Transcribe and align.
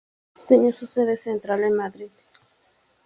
Tenía 0.47 0.73
su 0.73 0.87
sede 0.87 1.15
central 1.15 1.63
en 1.63 1.75
Madrid. 1.77 2.09